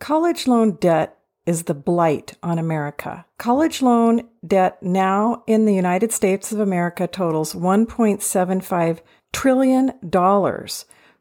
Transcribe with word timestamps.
College 0.00 0.46
loan 0.46 0.72
debt 0.76 1.18
is 1.44 1.64
the 1.64 1.74
blight 1.74 2.32
on 2.42 2.58
America. 2.58 3.26
College 3.36 3.82
loan 3.82 4.22
debt 4.44 4.82
now 4.82 5.44
in 5.46 5.66
the 5.66 5.74
United 5.74 6.10
States 6.10 6.52
of 6.52 6.58
America 6.58 7.06
totals 7.06 7.52
$1.75 7.52 9.00
trillion 9.34 9.92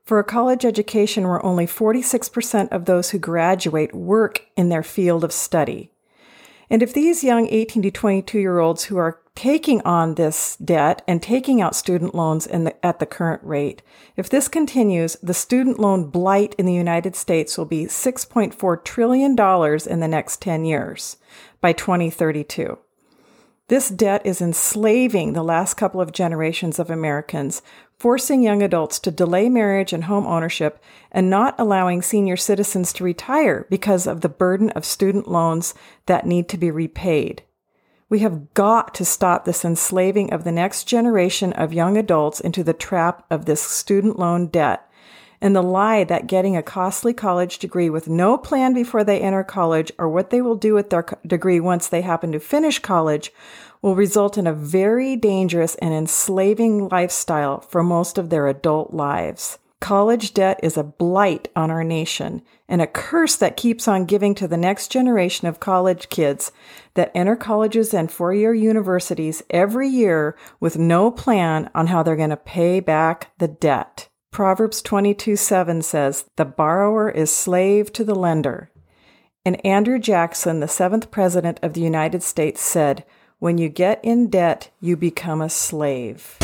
for 0.02 0.20
a 0.20 0.23
college 0.23 0.63
education 0.63 1.28
where 1.28 1.46
only 1.46 1.68
46% 1.68 2.70
of 2.70 2.86
those 2.86 3.10
who 3.10 3.20
graduate 3.20 3.94
work 3.94 4.46
in 4.56 4.70
their 4.70 4.82
field 4.82 5.26
of 5.26 5.34
study. 5.34 5.92
And 6.70 6.83
if 6.83 6.94
these 6.94 7.24
young 7.24 7.47
18 7.49 7.81
to 7.83 7.92
22 7.92 8.40
year 8.40 8.60
olds 8.60 8.86
who 8.86 8.97
are 8.97 9.19
taking 9.40 9.81
on 9.83 10.15
this 10.15 10.58
debt 10.58 11.01
and 11.08 11.24
taking 11.24 11.62
out 11.62 11.74
student 11.74 12.13
loans 12.13 12.46
the, 12.65 12.86
at 12.86 12.99
the 12.99 13.06
current 13.06 13.42
rate. 13.42 13.81
If 14.18 14.29
this 14.29 14.49
continues, 14.49 15.15
the 15.24 15.33
student 15.33 15.79
loan 15.79 16.09
blight 16.09 16.54
in 16.58 16.66
the 16.66 16.73
United 16.73 17.16
States 17.16 17.58
will 17.58 17.63
be 17.63 17.86
$6.4 17.86 18.84
trillion 18.84 19.32
in 19.32 20.00
the 20.02 20.08
next 20.09 20.42
10 20.42 20.66
years 20.66 21.16
by 21.62 21.72
2032. 21.72 22.78
This 23.70 23.90
debt 23.90 24.23
is 24.26 24.41
enslaving 24.41 25.34
the 25.34 25.44
last 25.44 25.76
couple 25.76 26.02
of 26.02 26.12
generations 26.12 26.80
of 26.80 26.90
Americans, 26.90 27.62
forcing 28.00 28.42
young 28.42 28.64
adults 28.64 28.98
to 28.98 29.12
delay 29.12 29.48
marriage 29.48 29.94
and 29.94 30.05
home 30.05 30.26
ownership 30.26 30.82
and 31.12 31.30
not 31.30 31.54
allowing 31.59 32.02
senior 32.02 32.36
citizens 32.36 32.92
to 32.94 33.04
retire 33.04 33.68
because 33.70 34.08
of 34.08 34.22
the 34.22 34.30
burden 34.30 34.72
of 34.72 34.86
student 34.86 35.28
loans 35.28 35.76
that 36.08 36.26
need 36.26 36.50
to 36.50 36.58
be 36.58 36.72
repaid. 36.72 37.44
We 38.09 38.20
have 38.20 38.55
got 38.55 38.95
to 38.95 39.05
stop 39.05 39.45
this 39.45 39.64
enslaving 39.64 40.34
of 40.34 40.45
the 40.45 40.52
next 40.52 40.86
generation 40.86 41.54
of 41.54 41.72
young 41.72 41.95
adults 41.95 42.40
into 42.40 42.64
the 42.64 42.73
trap 42.73 43.23
of 43.30 43.45
this 43.45 43.62
student 43.62 44.17
loan 44.17 44.48
debt 44.48 44.89
and 45.42 45.56
the 45.56 45.62
lie 45.62 46.04
that 46.04 46.28
getting 46.28 46.56
a 46.56 46.64
costly 46.64 47.14
college 47.14 47.60
degree 47.60 47.90
with 47.90 48.10
no 48.10 48.38
plan 48.38 48.74
before 48.74 49.04
they 49.04 49.22
enter 49.22 49.44
college 49.44 49.92
or 49.98 50.10
what 50.10 50.30
they 50.30 50.42
will 50.42 50.56
do 50.56 50.74
with 50.74 50.90
their 50.90 51.06
degree 51.26 51.60
once 51.60 51.88
they 51.88 52.02
happen 52.02 52.31
to 52.31 52.40
finish 52.40 52.80
college 52.80 53.31
will 53.81 53.96
result 53.96 54.38
in 54.38 54.48
a 54.48 54.54
very 54.54 55.16
dangerous 55.16 55.76
and 55.76 55.94
enslaving 55.94 56.90
lifestyle 56.90 57.62
for 57.62 57.81
most 57.81 58.18
of 58.18 58.30
their 58.30 58.48
adult 58.48 58.94
lives. 58.94 59.58
College 59.80 60.34
debt 60.34 60.59
is 60.62 60.76
a 60.76 60.84
blight 60.84 61.48
on 61.56 61.72
our 61.72 61.86
nation 61.86 62.42
and 62.68 62.81
a 62.81 62.88
curse 62.88 63.38
that 63.38 63.56
keeps 63.56 63.88
on 63.88 64.03
giving 64.03 64.36
to 64.36 64.46
the 64.48 64.58
next 64.58 64.92
generation 64.92 65.48
of 65.48 65.62
college 65.62 66.09
kids 66.09 66.52
that 66.96 67.12
enter 67.16 67.38
colleges 67.38 67.94
and 67.94 68.12
four 68.12 68.34
year 68.34 68.53
universities 68.53 69.42
every 69.50 69.88
year 69.88 70.38
with 70.59 70.78
no 70.78 71.09
plan 71.09 71.70
on 71.74 71.88
how 71.88 72.03
they're 72.03 72.18
going 72.18 72.30
to 72.30 72.38
pay 72.38 72.81
back 72.81 73.31
the 73.38 73.48
debt. 73.48 74.09
Proverbs 74.31 74.81
22 74.81 75.35
7 75.35 75.81
says, 75.81 76.25
The 76.35 76.45
borrower 76.45 77.09
is 77.09 77.31
slave 77.31 77.91
to 77.94 78.03
the 78.03 78.16
lender. 78.16 78.72
And 79.45 79.63
Andrew 79.66 79.99
Jackson, 79.99 80.59
the 80.59 80.67
seventh 80.67 81.11
president 81.11 81.59
of 81.63 81.73
the 81.73 81.81
United 81.81 82.22
States, 82.22 82.61
said, 82.61 83.05
When 83.39 83.57
you 83.57 83.69
get 83.69 84.00
in 84.03 84.30
debt, 84.30 84.69
you 84.80 84.95
become 84.95 85.41
a 85.41 85.50
slave. 85.50 86.38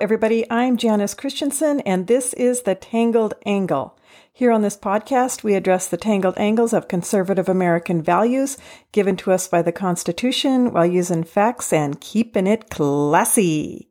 Everybody. 0.00 0.50
I'm 0.50 0.78
Janice 0.78 1.12
Christensen, 1.12 1.80
and 1.80 2.06
this 2.06 2.32
is 2.32 2.62
The 2.62 2.74
Tangled 2.74 3.34
Angle. 3.44 3.98
Here 4.32 4.50
on 4.50 4.62
this 4.62 4.76
podcast, 4.76 5.42
we 5.42 5.54
address 5.54 5.88
the 5.88 5.98
tangled 5.98 6.38
angles 6.38 6.72
of 6.72 6.88
conservative 6.88 7.50
American 7.50 8.00
values 8.00 8.56
given 8.92 9.14
to 9.18 9.30
us 9.30 9.46
by 9.46 9.60
the 9.60 9.72
Constitution 9.72 10.72
while 10.72 10.86
using 10.86 11.22
facts 11.22 11.70
and 11.70 12.00
keeping 12.00 12.46
it 12.46 12.70
classy. 12.70 13.90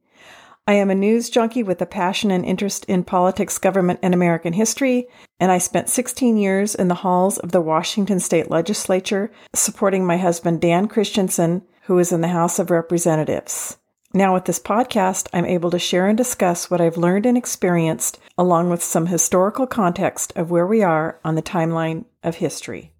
I 0.65 0.73
am 0.73 0.89
a 0.89 0.95
news 0.95 1.29
junkie 1.29 1.61
with 1.61 1.79
a 1.79 1.85
passion 1.85 2.31
and 2.31 2.43
interest 2.43 2.85
in 2.85 3.03
politics, 3.03 3.59
government, 3.59 3.99
and 4.01 4.15
American 4.15 4.53
history, 4.53 5.07
and 5.39 5.51
I 5.51 5.59
spent 5.59 5.89
16 5.89 6.37
years 6.37 6.73
in 6.73 6.87
the 6.87 6.95
halls 6.95 7.37
of 7.37 7.51
the 7.51 7.61
Washington 7.61 8.19
State 8.19 8.49
Legislature 8.49 9.29
supporting 9.53 10.07
my 10.07 10.17
husband 10.17 10.59
Dan 10.59 10.87
Christensen, 10.87 11.61
who 11.83 11.99
is 11.99 12.11
in 12.11 12.21
the 12.21 12.29
House 12.29 12.57
of 12.57 12.71
Representatives. 12.71 13.77
Now, 14.11 14.33
with 14.33 14.45
this 14.45 14.59
podcast, 14.59 15.27
I'm 15.33 15.45
able 15.45 15.69
to 15.69 15.77
share 15.77 16.07
and 16.07 16.17
discuss 16.17 16.71
what 16.71 16.81
I've 16.81 16.97
learned 16.97 17.27
and 17.27 17.37
experienced, 17.37 18.17
along 18.39 18.71
with 18.71 18.81
some 18.81 19.05
historical 19.05 19.67
context 19.67 20.33
of 20.35 20.49
where 20.49 20.65
we 20.65 20.81
are 20.81 21.19
on 21.23 21.35
the 21.35 21.43
timeline 21.43 22.05
of 22.23 22.37
history. 22.37 22.91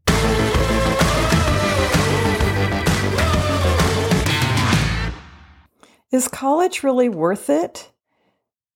Is 6.12 6.28
college 6.28 6.84
really 6.84 7.09
worth 7.09 7.50
it? 7.50 7.92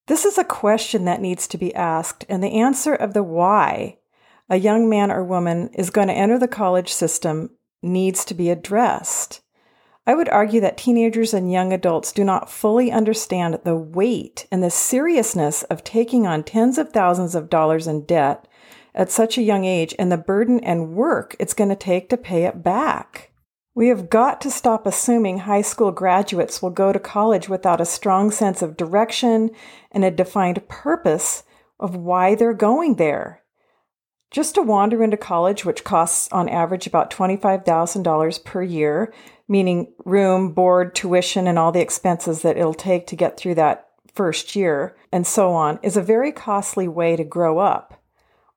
This 0.08 0.26
is 0.26 0.40
a 0.40 0.44
question 0.44 1.06
that 1.06 1.22
needs 1.22 1.48
to 1.50 1.60
be 1.60 1.76
asked, 1.76 2.26
and 2.28 2.44
the 2.44 2.60
answer 2.60 2.96
of 2.96 3.14
the 3.14 3.22
why 3.22 4.00
a 4.50 4.58
young 4.58 4.90
man 4.90 5.12
or 5.12 5.24
woman 5.24 5.70
is 5.76 5.92
going 5.92 6.08
to 6.08 6.16
enter 6.16 6.40
the 6.40 6.48
college 6.48 6.92
system 6.92 7.52
needs 7.84 8.26
to 8.26 8.34
be 8.34 8.50
addressed. 8.50 9.42
I 10.06 10.16
would 10.16 10.28
argue 10.28 10.60
that 10.62 10.78
teenagers 10.78 11.34
and 11.34 11.52
young 11.52 11.72
adults 11.72 12.12
do 12.12 12.26
not 12.26 12.50
fully 12.50 12.92
understand 12.92 13.60
the 13.64 13.76
weight 13.76 14.48
and 14.52 14.62
the 14.62 14.70
seriousness 14.70 15.64
of 15.64 15.84
taking 15.84 16.28
on 16.28 16.44
tens 16.44 16.78
of 16.78 16.92
thousands 16.92 17.36
of 17.36 17.50
dollars 17.50 17.88
in 17.88 18.06
debt 18.06 18.46
at 18.94 19.12
such 19.12 19.38
a 19.38 19.44
young 19.44 19.64
age 19.64 19.96
and 19.98 20.12
the 20.12 20.18
burden 20.18 20.60
and 20.60 20.94
work 20.94 21.36
it's 21.40 21.54
going 21.54 21.70
to 21.70 21.76
take 21.76 22.10
to 22.10 22.18
pay 22.18 22.44
it 22.44 22.62
back. 22.62 23.32
We 23.76 23.88
have 23.88 24.10
got 24.10 24.40
to 24.42 24.52
stop 24.52 24.86
assuming 24.86 25.40
high 25.40 25.64
school 25.64 25.92
graduates 25.92 26.62
will 26.62 26.70
go 26.70 26.92
to 26.92 27.00
college 27.00 27.48
without 27.50 27.82
a 27.82 27.86
strong 27.86 28.30
sense 28.30 28.62
of 28.62 28.78
direction 28.78 29.52
and 29.92 30.04
a 30.04 30.12
defined 30.12 30.68
purpose 30.68 31.44
of 31.80 31.96
why 31.96 32.36
they're 32.36 32.54
going 32.54 32.96
there. 32.96 33.42
Just 34.30 34.56
to 34.56 34.62
wander 34.62 35.04
into 35.04 35.18
college, 35.18 35.64
which 35.64 35.84
costs 35.84 36.28
on 36.32 36.50
average 36.50 36.88
about 36.88 37.12
$25,000 37.12 38.44
per 38.44 38.64
year, 38.64 39.14
meaning 39.48 39.94
room, 40.06 40.54
board, 40.54 40.96
tuition, 40.96 41.48
and 41.48 41.60
all 41.60 41.72
the 41.72 41.82
expenses 41.82 42.42
that 42.42 42.58
it'll 42.58 42.74
take 42.74 43.08
to 43.08 43.16
get 43.16 43.38
through 43.38 43.56
that 43.56 43.90
first 44.14 44.56
year, 44.56 44.96
and 45.12 45.26
so 45.26 45.52
on, 45.52 45.80
is 45.82 45.98
a 45.98 46.02
very 46.02 46.32
costly 46.32 46.88
way 46.88 47.16
to 47.16 47.24
grow 47.24 47.60
up 47.60 48.00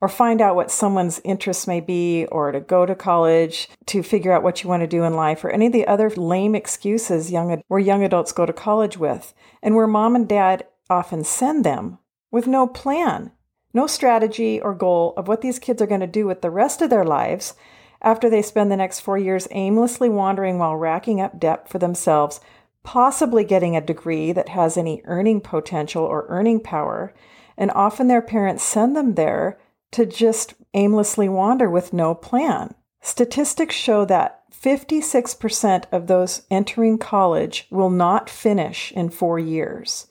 or 0.01 0.09
find 0.09 0.41
out 0.41 0.55
what 0.55 0.71
someone's 0.71 1.21
interests 1.25 1.67
may 1.67 1.81
be, 1.81 2.27
or 2.27 2.53
to 2.53 2.61
go 2.61 2.85
to 2.85 2.95
college 2.95 3.69
to 3.87 4.03
figure 4.03 4.31
out 4.31 4.43
what 4.43 4.63
you 4.63 4.69
want 4.69 4.83
to 4.83 4.87
do 4.87 5.05
in 5.05 5.15
life, 5.15 5.43
or 5.43 5.51
any 5.51 5.67
of 5.67 5.73
the 5.73 5.87
other 5.87 6.11
lame 6.11 6.55
excuses 6.55 7.31
young 7.31 7.63
where 7.69 7.81
young 7.81 8.05
adults 8.05 8.33
go 8.33 8.45
to 8.45 8.53
college 8.53 8.99
with, 8.99 9.33
and 9.63 9.75
where 9.75 9.87
mom 9.87 10.15
and 10.15 10.29
dad 10.29 10.67
often 10.91 11.25
send 11.25 11.65
them 11.65 11.99
with 12.31 12.47
no 12.47 12.67
plan, 12.67 13.33
no 13.73 13.87
strategy 13.87 14.61
or 14.61 14.75
goal 14.75 15.15
of 15.17 15.29
what 15.29 15.41
these 15.41 15.59
kids 15.59 15.81
are 15.81 15.87
going 15.87 16.01
to 16.01 16.07
do 16.07 16.27
with 16.27 16.43
the 16.43 16.51
rest 16.51 16.83
of 16.83 16.91
their 16.91 17.05
lives 17.05 17.55
after 18.03 18.29
they 18.29 18.43
spend 18.43 18.71
the 18.71 18.77
next 18.77 19.01
four 19.01 19.19
years 19.19 19.49
aimlessly 19.51 20.09
wandering 20.09 20.59
while 20.59 20.77
racking 20.77 21.21
up 21.21 21.39
debt 21.41 21.69
for 21.69 21.79
themselves, 21.79 22.41
possibly 22.83 23.45
getting 23.45 23.77
a 23.77 23.81
degree 23.81 24.33
that 24.33 24.51
has 24.51 24.77
any 24.77 25.03
earning 25.05 25.41
potential 25.41 26.05
or 26.05 26.27
earning 26.29 26.61
power. 26.61 27.15
And 27.57 27.71
often 27.73 28.09
their 28.09 28.23
parents 28.23 28.63
send 28.63 28.97
them 28.97 29.15
there 29.15 29.59
to 29.93 30.07
just 30.07 30.55
aimlessly 30.75 31.29
wander 31.29 31.71
with 31.71 31.93
no 31.93 32.15
plan. 32.15 32.75
Statistics 33.01 33.75
show 33.75 34.05
that 34.05 34.43
56% 34.53 35.85
of 35.93 36.07
those 36.07 36.43
entering 36.51 36.99
college 36.99 37.67
will 37.71 37.91
not 37.91 38.29
finish 38.29 38.93
in 38.93 39.11
four 39.11 39.39
years. 39.39 40.07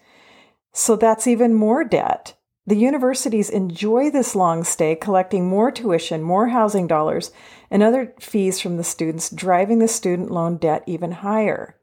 So 0.73 0.95
that's 0.95 1.27
even 1.27 1.53
more 1.53 1.83
debt. 1.83 2.35
The 2.67 2.75
universities 2.75 3.49
enjoy 3.49 4.09
this 4.09 4.35
long 4.35 4.63
stay, 4.63 4.95
collecting 4.95 5.47
more 5.47 5.71
tuition, 5.71 6.23
more 6.23 6.47
housing 6.47 6.87
dollars, 6.87 7.31
and 7.69 7.83
other 7.83 8.13
fees 8.19 8.59
from 8.59 8.77
the 8.77 8.83
students, 8.83 9.29
driving 9.29 9.79
the 9.79 9.87
student 9.87 10.31
loan 10.31 10.57
debt 10.57 10.83
even 10.87 11.11
higher. 11.11 11.77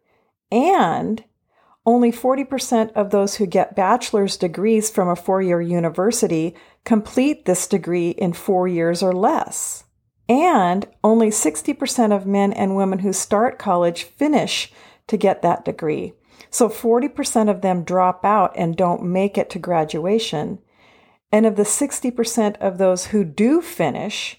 And 0.50 1.22
only 1.84 2.12
40% 2.12 2.92
of 2.92 3.10
those 3.10 3.36
who 3.36 3.46
get 3.46 3.76
bachelor's 3.76 4.36
degrees 4.36 4.90
from 4.90 5.08
a 5.08 5.16
four 5.16 5.42
year 5.42 5.60
university 5.60 6.54
complete 6.84 7.44
this 7.44 7.66
degree 7.66 8.10
in 8.10 8.32
four 8.32 8.68
years 8.68 9.02
or 9.02 9.12
less. 9.12 9.84
And 10.28 10.86
only 11.02 11.28
60% 11.28 12.14
of 12.14 12.26
men 12.26 12.52
and 12.52 12.76
women 12.76 13.00
who 13.00 13.12
start 13.12 13.58
college 13.58 14.04
finish 14.04 14.72
to 15.08 15.16
get 15.16 15.42
that 15.42 15.64
degree. 15.64 16.14
So 16.50 16.68
40% 16.68 17.50
of 17.50 17.62
them 17.62 17.82
drop 17.82 18.24
out 18.24 18.52
and 18.56 18.76
don't 18.76 19.02
make 19.02 19.36
it 19.36 19.50
to 19.50 19.58
graduation. 19.58 20.58
And 21.32 21.46
of 21.46 21.56
the 21.56 21.62
60% 21.62 22.56
of 22.58 22.76
those 22.76 23.06
who 23.06 23.24
do 23.24 23.62
finish, 23.62 24.38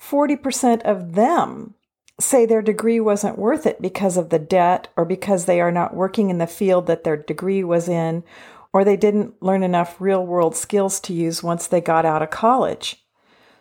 40% 0.00 0.82
of 0.82 1.14
them 1.14 1.74
say 2.20 2.44
their 2.44 2.62
degree 2.62 3.00
wasn't 3.00 3.38
worth 3.38 3.66
it 3.66 3.80
because 3.80 4.16
of 4.16 4.30
the 4.30 4.38
debt 4.38 4.88
or 4.96 5.04
because 5.04 5.44
they 5.44 5.60
are 5.60 5.72
not 5.72 5.94
working 5.94 6.30
in 6.30 6.38
the 6.38 6.46
field 6.46 6.86
that 6.86 7.04
their 7.04 7.16
degree 7.16 7.64
was 7.64 7.88
in 7.88 8.24
or 8.72 8.84
they 8.84 8.96
didn't 8.96 9.40
learn 9.40 9.62
enough 9.62 10.00
real 10.00 10.26
world 10.26 10.56
skills 10.56 11.00
to 11.00 11.12
use 11.12 11.42
once 11.42 11.66
they 11.68 11.80
got 11.80 12.04
out 12.04 12.22
of 12.22 12.30
college. 12.30 13.04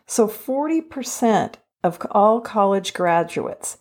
So 0.07 0.27
40% 0.27 1.55
of 1.83 2.05
all 2.11 2.41
college 2.41 2.93
graduates, 2.93 3.77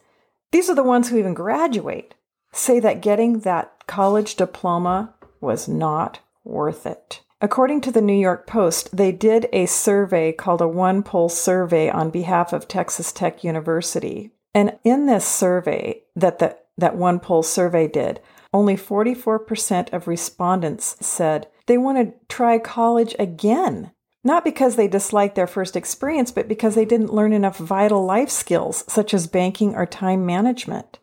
these 0.53 0.69
are 0.69 0.75
the 0.75 0.83
ones 0.83 1.09
who 1.09 1.19
even 1.19 1.35
graduate, 1.35 2.15
say 2.53 2.79
that 2.81 3.01
getting 3.01 3.41
that 3.41 3.87
college 3.87 4.35
diploma 4.35 5.15
was 5.41 5.67
not 5.67 6.21
worth 6.45 6.87
it. 6.87 7.23
According 7.43 7.81
to 7.81 7.91
the 7.91 8.01
New 8.01 8.13
York 8.13 8.47
Post, 8.47 8.97
they 8.97 9.11
did 9.11 9.49
a 9.53 9.67
survey 9.67 10.31
called 10.31 10.61
a 10.61 10.65
OnePoll 10.65 11.29
survey 11.29 11.91
on 11.91 12.11
behalf 12.11 12.53
of 12.53 12.69
Texas 12.69 13.11
Tech 13.11 13.43
University. 13.43 14.31
And 14.55 14.79
in 14.85 15.07
this 15.07 15.27
survey 15.27 16.05
that 16.15 16.39
the, 16.39 16.57
that 16.79 16.95
OnePoll 16.95 17.45
survey 17.45 17.89
did, 17.89 18.21
only 18.55 18.77
44% 18.77 19.93
of 19.93 20.07
respondents 20.07 20.97
said 21.05 21.49
they 21.67 21.77
want 21.77 21.99
to 21.99 22.15
try 22.33 22.61
college 22.61 23.17
again. 23.19 23.91
Not 24.23 24.45
because 24.45 24.77
they 24.77 24.87
disliked 24.87 25.35
their 25.35 25.49
first 25.49 25.75
experience, 25.75 26.31
but 26.31 26.47
because 26.47 26.77
they 26.77 26.85
didn't 26.85 27.13
learn 27.13 27.33
enough 27.33 27.57
vital 27.59 28.05
life 28.05 28.31
skills, 28.31 28.85
such 28.87 29.13
as 29.13 29.27
banking 29.27 29.75
or 29.75 29.85
time 29.85 30.25
management. 30.25 31.01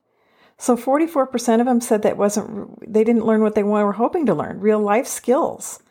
So 0.57 0.77
44% 0.77 1.59
of 1.59 1.65
them 1.65 1.81
said 1.81 2.01
that 2.03 2.15
wasn't, 2.15 2.93
they 2.93 3.03
didn't 3.03 3.25
learn 3.25 3.41
what 3.41 3.55
they 3.55 3.63
were 3.63 3.91
hoping 3.91 4.25
to 4.27 4.33
learn, 4.33 4.61
real 4.61 4.79
life 4.79 5.07
skills. 5.07 5.81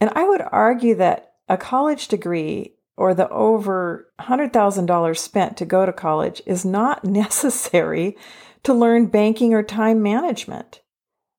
And 0.00 0.10
I 0.14 0.24
would 0.24 0.42
argue 0.50 0.94
that 0.96 1.34
a 1.48 1.56
college 1.56 2.08
degree 2.08 2.74
or 2.96 3.14
the 3.14 3.28
over 3.30 4.12
$100,000 4.20 5.18
spent 5.18 5.56
to 5.56 5.64
go 5.64 5.86
to 5.86 5.92
college 5.92 6.42
is 6.46 6.64
not 6.64 7.04
necessary 7.04 8.16
to 8.62 8.74
learn 8.74 9.06
banking 9.06 9.54
or 9.54 9.62
time 9.62 10.02
management. 10.02 10.80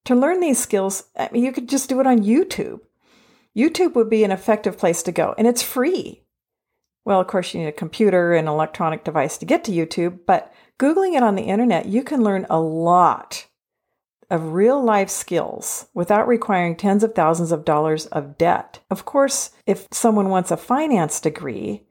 To 0.06 0.16
learn 0.16 0.40
these 0.40 0.60
skills, 0.60 1.06
I 1.18 1.30
mean, 1.32 1.44
you 1.44 1.52
could 1.52 1.70
just 1.70 1.88
do 1.88 2.00
it 2.00 2.08
on 2.08 2.24
YouTube. 2.24 2.80
YouTube 3.56 3.94
would 3.94 4.10
be 4.10 4.24
an 4.24 4.32
effective 4.32 4.78
place 4.78 5.04
to 5.04 5.12
go, 5.12 5.36
and 5.38 5.46
it's 5.46 5.62
free. 5.62 6.24
Well, 7.06 7.20
of 7.20 7.28
course, 7.28 7.54
you 7.54 7.60
need 7.60 7.68
a 7.68 7.74
computer 7.74 8.34
and 8.34 8.48
electronic 8.48 9.04
device 9.04 9.38
to 9.40 9.46
get 9.46 9.64
to 9.66 9.72
YouTube, 9.72 10.20
but 10.26 10.52
Googling 10.82 11.16
it 11.16 11.22
on 11.22 11.36
the 11.36 11.44
internet, 11.44 11.86
you 11.86 12.02
can 12.02 12.24
learn 12.24 12.48
a 12.50 12.60
lot 12.60 13.46
of 14.32 14.54
real 14.54 14.82
life 14.82 15.10
skills 15.10 15.88
without 15.94 16.28
requiring 16.28 16.76
tens 16.76 17.04
of 17.04 17.14
thousands 17.14 17.52
of 17.52 17.66
dollars 17.66 18.08
of 18.08 18.38
debt. 18.38 18.80
Of 18.90 19.06
course, 19.06 19.52
if 19.68 19.88
someone 19.92 20.30
wants 20.30 20.50
a 20.50 20.58
finance 20.58 21.20
degree, 21.20 21.84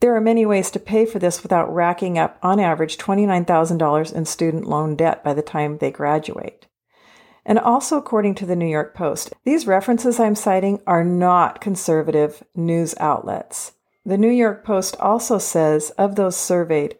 there 0.00 0.16
are 0.16 0.20
many 0.20 0.44
ways 0.44 0.70
to 0.72 0.78
pay 0.80 1.06
for 1.06 1.18
this 1.18 1.42
without 1.42 1.72
racking 1.72 2.18
up, 2.18 2.38
on 2.42 2.58
average, 2.58 2.98
$29,000 2.98 4.12
in 4.12 4.24
student 4.24 4.66
loan 4.66 4.96
debt 4.96 5.22
by 5.22 5.34
the 5.34 5.42
time 5.42 5.78
they 5.78 5.90
graduate. 5.90 6.66
And 7.46 7.58
also, 7.58 7.98
according 7.98 8.34
to 8.36 8.46
the 8.46 8.56
New 8.56 8.66
York 8.66 8.94
Post, 8.94 9.34
these 9.44 9.66
references 9.66 10.18
I'm 10.18 10.34
citing 10.34 10.80
are 10.86 11.04
not 11.04 11.60
conservative 11.60 12.42
news 12.54 12.94
outlets. 12.98 13.72
The 14.06 14.18
New 14.18 14.30
York 14.30 14.64
Post 14.64 14.96
also 14.98 15.38
says 15.38 15.90
of 15.90 16.16
those 16.16 16.36
surveyed, 16.36 16.96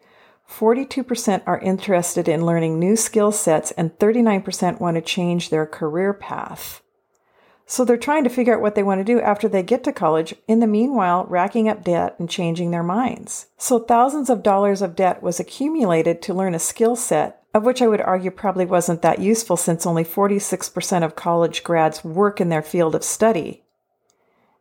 42% 0.49 1.41
are 1.45 1.59
interested 1.59 2.27
in 2.27 2.45
learning 2.45 2.79
new 2.79 2.95
skill 2.95 3.31
sets, 3.31 3.71
and 3.71 3.97
39% 3.97 4.79
want 4.79 4.95
to 4.95 5.01
change 5.01 5.49
their 5.49 5.65
career 5.65 6.13
path. 6.13 6.81
So 7.67 7.83
they're 7.83 7.97
trying 7.97 8.23
to 8.25 8.29
figure 8.29 8.53
out 8.55 8.61
what 8.61 8.75
they 8.75 8.83
want 8.83 8.99
to 8.99 9.03
do 9.03 9.19
after 9.19 9.47
they 9.49 9.63
get 9.63 9.83
to 9.85 9.91
college, 9.91 10.35
in 10.47 10.59
the 10.59 10.67
meanwhile, 10.67 11.25
racking 11.27 11.67
up 11.67 11.83
debt 11.83 12.15
and 12.19 12.29
changing 12.29 12.69
their 12.69 12.83
minds. 12.83 13.47
So 13.57 13.79
thousands 13.79 14.29
of 14.29 14.43
dollars 14.43 14.83
of 14.83 14.95
debt 14.95 15.23
was 15.23 15.39
accumulated 15.39 16.21
to 16.21 16.33
learn 16.33 16.53
a 16.53 16.59
skill 16.59 16.95
set, 16.95 17.41
of 17.55 17.63
which 17.63 17.81
I 17.81 17.87
would 17.87 18.01
argue 18.01 18.29
probably 18.29 18.65
wasn't 18.65 19.01
that 19.01 19.19
useful 19.19 19.57
since 19.57 19.85
only 19.85 20.03
46% 20.03 21.03
of 21.03 21.15
college 21.15 21.63
grads 21.63 22.03
work 22.03 22.39
in 22.39 22.49
their 22.49 22.61
field 22.61 22.93
of 22.93 23.03
study. 23.03 23.63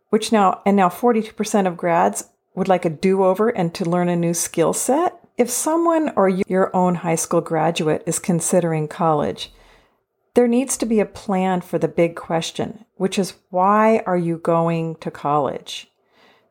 Which 0.08 0.32
now, 0.32 0.62
and 0.64 0.76
now 0.76 0.88
42% 0.88 1.66
of 1.66 1.76
grads 1.76 2.24
would 2.54 2.68
like 2.68 2.84
a 2.84 2.90
do 2.90 3.24
over 3.24 3.48
and 3.50 3.74
to 3.74 3.84
learn 3.84 4.08
a 4.08 4.16
new 4.16 4.32
skill 4.32 4.72
set? 4.72 5.23
If 5.36 5.50
someone 5.50 6.12
or 6.14 6.28
your 6.28 6.74
own 6.76 6.96
high 6.96 7.16
school 7.16 7.40
graduate 7.40 8.04
is 8.06 8.20
considering 8.20 8.86
college, 8.86 9.52
there 10.34 10.46
needs 10.46 10.76
to 10.76 10.86
be 10.86 11.00
a 11.00 11.06
plan 11.06 11.60
for 11.60 11.76
the 11.76 11.88
big 11.88 12.14
question, 12.14 12.84
which 12.94 13.18
is 13.18 13.34
why 13.50 14.00
are 14.06 14.16
you 14.16 14.38
going 14.38 14.94
to 14.96 15.10
college? 15.10 15.90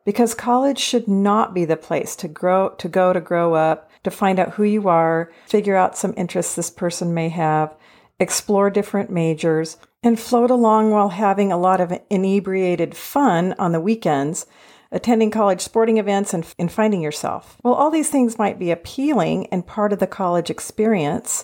Because 0.04 0.34
college 0.34 0.80
should 0.80 1.08
not 1.08 1.54
be 1.54 1.64
the 1.64 1.78
place 1.78 2.14
to 2.18 2.28
grow 2.28 2.70
to 2.78 2.90
go 2.90 3.14
to 3.14 3.22
grow 3.22 3.54
up, 3.54 3.90
to 4.04 4.12
find 4.12 4.38
out 4.38 4.56
who 4.56 4.64
you 4.64 4.90
are, 4.90 5.32
figure 5.48 5.78
out 5.78 5.98
some 5.98 6.14
interests 6.18 6.56
this 6.56 6.70
person 6.70 7.14
may 7.14 7.30
have, 7.30 7.74
explore 8.20 8.70
different 8.70 9.10
majors, 9.10 9.78
and 10.04 10.20
float 10.20 10.52
along 10.52 10.92
while 10.92 11.10
having 11.10 11.54
a 11.54 11.58
lot 11.58 11.80
of 11.80 11.98
inebriated 12.10 12.98
fun 12.98 13.56
on 13.58 13.72
the 13.72 13.80
weekends 13.80 14.46
attending 14.94 15.32
college 15.32 15.60
sporting 15.60 15.98
events, 15.98 16.34
and, 16.34 16.46
and 16.58 16.72
finding 16.72 17.02
yourself. 17.02 17.58
Well, 17.64 17.74
all 17.74 17.92
these 17.92 18.10
things 18.10 18.38
might 18.38 18.60
be 18.60 18.72
appealing 18.72 19.48
and 19.48 19.68
part 19.68 19.92
of 19.92 20.00
the 20.00 20.08
college 20.08 20.50
experience. 20.50 21.44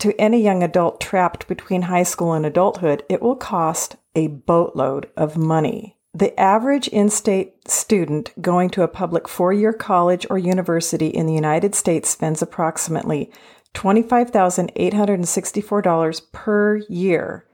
To 0.00 0.20
any 0.20 0.42
young 0.42 0.62
adult 0.62 1.00
trapped 1.00 1.46
between 1.46 1.82
high 1.82 2.02
school 2.02 2.32
and 2.32 2.44
adulthood, 2.44 3.04
it 3.08 3.22
will 3.22 3.36
cost 3.36 3.94
a 4.16 4.26
boatload 4.26 5.08
of 5.16 5.36
money. 5.36 5.96
The 6.12 6.36
average 6.38 6.88
in 6.88 7.10
state 7.10 7.68
student 7.68 8.32
going 8.40 8.70
to 8.70 8.82
a 8.82 8.88
public 8.88 9.28
four 9.28 9.52
year 9.52 9.72
college 9.72 10.26
or 10.30 10.38
university 10.38 11.08
in 11.08 11.26
the 11.26 11.34
United 11.34 11.74
States 11.74 12.10
spends 12.10 12.42
approximately 12.42 13.32
$25,864 13.74 16.32
per 16.32 16.76
year, 16.88 17.44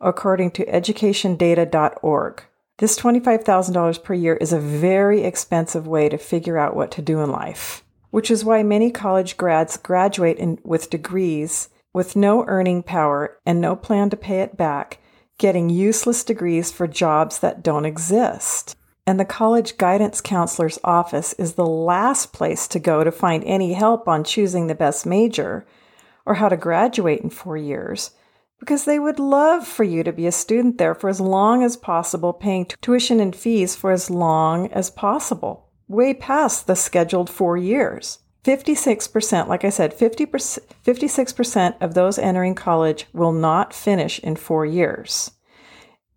according 0.00 0.52
to 0.52 0.64
educationdata.org. 0.66 2.44
This 2.78 2.98
$25,000 2.98 4.02
per 4.02 4.14
year 4.14 4.34
is 4.34 4.52
a 4.52 4.58
very 4.58 5.22
expensive 5.22 5.86
way 5.86 6.08
to 6.08 6.18
figure 6.18 6.58
out 6.58 6.74
what 6.74 6.90
to 6.92 7.02
do 7.02 7.20
in 7.20 7.30
life, 7.30 7.84
which 8.10 8.30
is 8.32 8.44
why 8.44 8.64
many 8.64 8.90
college 8.90 9.36
grads 9.36 9.76
graduate 9.76 10.38
in, 10.38 10.58
with 10.64 10.90
degrees 10.90 11.68
with 11.94 12.16
no 12.16 12.44
earning 12.46 12.82
power 12.82 13.38
and 13.46 13.60
no 13.60 13.76
plan 13.76 14.10
to 14.10 14.16
pay 14.16 14.40
it 14.40 14.56
back, 14.56 14.98
getting 15.38 15.70
useless 15.70 16.24
degrees 16.24 16.72
for 16.72 16.88
jobs 16.88 17.38
that 17.38 17.62
don't 17.62 17.86
exist. 17.86 18.76
And 19.06 19.20
the 19.20 19.24
college 19.24 19.78
guidance 19.78 20.20
counselor's 20.20 20.78
office 20.82 21.34
is 21.34 21.54
the 21.54 21.66
last 21.66 22.32
place 22.32 22.66
to 22.68 22.80
go 22.80 23.04
to 23.04 23.12
find 23.12 23.44
any 23.44 23.74
help 23.74 24.08
on 24.08 24.24
choosing 24.24 24.66
the 24.66 24.74
best 24.74 25.06
major 25.06 25.64
or 26.26 26.34
how 26.34 26.48
to 26.48 26.56
graduate 26.56 27.20
in 27.20 27.30
four 27.30 27.56
years 27.56 28.10
because 28.64 28.86
they 28.86 28.98
would 28.98 29.18
love 29.18 29.68
for 29.68 29.84
you 29.84 30.02
to 30.02 30.10
be 30.10 30.26
a 30.26 30.32
student 30.32 30.78
there 30.78 30.94
for 30.94 31.10
as 31.10 31.20
long 31.20 31.62
as 31.62 31.76
possible, 31.76 32.32
paying 32.32 32.64
tuition 32.80 33.20
and 33.20 33.36
fees 33.36 33.76
for 33.76 33.90
as 33.90 34.08
long 34.08 34.72
as 34.72 34.88
possible, 34.88 35.68
way 35.86 36.14
past 36.14 36.66
the 36.66 36.74
scheduled 36.74 37.28
four 37.28 37.58
years. 37.58 38.20
56%, 38.42 39.48
like 39.48 39.66
I 39.66 39.68
said, 39.68 39.94
50%, 39.94 40.60
56% 40.82 41.74
of 41.82 41.92
those 41.92 42.18
entering 42.18 42.54
college 42.54 43.04
will 43.12 43.32
not 43.32 43.74
finish 43.74 44.18
in 44.20 44.34
four 44.34 44.64
years. 44.64 45.30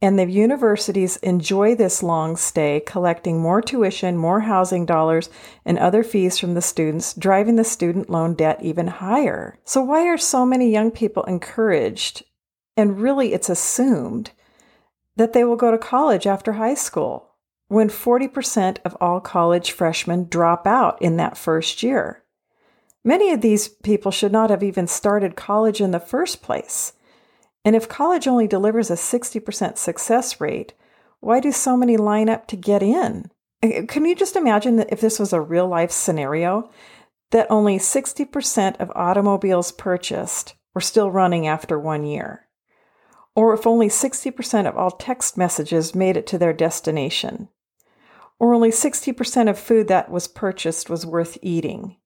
And 0.01 0.17
the 0.17 0.29
universities 0.29 1.17
enjoy 1.17 1.75
this 1.75 2.01
long 2.01 2.37
stay, 2.37 2.81
collecting 2.85 3.41
more 3.41 3.61
tuition, 3.61 4.15
more 4.15 4.41
housing 4.41 4.85
dollars, 4.85 5.29
and 5.65 5.77
other 5.77 6.03
fees 6.03 6.37
from 6.37 6.53
the 6.53 6.61
students, 6.61 7.13
driving 7.13 7.57
the 7.57 7.63
student 7.63 8.09
loan 8.09 8.35
debt 8.35 8.59
even 8.61 8.87
higher. 8.87 9.57
So, 9.65 9.81
why 9.81 10.05
are 10.05 10.17
so 10.17 10.45
many 10.45 10.69
young 10.69 10.91
people 10.91 11.23
encouraged 11.23 12.23
and 12.77 13.01
really, 13.01 13.33
it's 13.33 13.49
assumed 13.49 14.31
that 15.15 15.33
they 15.33 15.43
will 15.43 15.55
go 15.55 15.71
to 15.71 15.77
college 15.77 16.27
after 16.27 16.53
high 16.53 16.75
school 16.75 17.31
when 17.67 17.89
40% 17.89 18.77
of 18.85 18.95
all 19.01 19.19
college 19.19 19.71
freshmen 19.71 20.27
drop 20.29 20.65
out 20.65 21.01
in 21.01 21.17
that 21.17 21.37
first 21.37 21.83
year. 21.83 22.23
Many 23.03 23.31
of 23.31 23.41
these 23.41 23.67
people 23.67 24.11
should 24.11 24.31
not 24.31 24.49
have 24.49 24.63
even 24.63 24.87
started 24.87 25.35
college 25.35 25.81
in 25.81 25.91
the 25.91 25.99
first 25.99 26.41
place. 26.41 26.93
And 27.65 27.75
if 27.75 27.89
college 27.89 28.27
only 28.27 28.47
delivers 28.47 28.89
a 28.89 28.93
60% 28.95 29.77
success 29.77 30.39
rate, 30.39 30.73
why 31.19 31.39
do 31.39 31.51
so 31.51 31.75
many 31.75 31.97
line 31.97 32.29
up 32.29 32.47
to 32.47 32.55
get 32.55 32.83
in? 32.83 33.31
Uh, 33.63 33.81
can 33.87 34.05
you 34.05 34.15
just 34.15 34.35
imagine 34.35 34.75
that 34.77 34.91
if 34.91 35.01
this 35.01 35.19
was 35.19 35.33
a 35.33 35.41
real 35.41 35.67
life 35.67 35.91
scenario, 35.91 36.69
that 37.31 37.47
only 37.49 37.77
60% 37.77 38.79
of 38.79 38.91
automobiles 38.95 39.71
purchased 39.71 40.53
were 40.73 40.81
still 40.81 41.11
running 41.11 41.47
after 41.47 41.77
one 41.79 42.05
year? 42.05 42.46
Or 43.37 43.53
if 43.53 43.67
only 43.67 43.87
60% 43.87 44.67
of 44.67 44.75
all 44.75 44.89
text 44.89 45.37
messages 45.37 45.93
made 45.93 46.17
it 46.17 46.25
to 46.25 46.39
their 46.39 46.53
destination, 46.53 47.47
or 48.39 48.51
only 48.51 48.71
60% 48.71 49.47
of 49.47 49.59
food 49.59 49.87
that 49.87 50.09
was 50.09 50.27
purchased 50.27 50.89
was 50.89 51.05
worth 51.05 51.37
eating, 51.43 51.97